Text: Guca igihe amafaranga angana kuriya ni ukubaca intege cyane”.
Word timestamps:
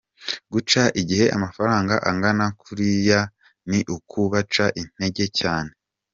Guca 0.53 0.83
igihe 1.01 1.25
amafaranga 1.35 1.93
angana 2.09 2.45
kuriya 2.61 3.19
ni 3.69 3.79
ukubaca 3.95 4.65
intege 4.81 5.25
cyane”. 5.39 5.71